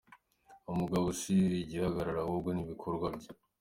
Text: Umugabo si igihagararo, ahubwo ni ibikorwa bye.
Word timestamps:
Umugabo 0.71 1.05
si 1.19 1.35
igihagararo, 1.63 2.19
ahubwo 2.21 2.49
ni 2.51 2.61
ibikorwa 2.65 3.07
bye. 3.15 3.29